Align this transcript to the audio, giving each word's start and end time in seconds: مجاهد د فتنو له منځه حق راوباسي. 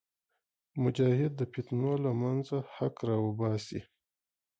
مجاهد 0.83 1.31
د 1.37 1.41
فتنو 1.51 1.93
له 2.03 2.11
منځه 2.21 2.57
حق 2.75 2.95
راوباسي. 3.09 3.81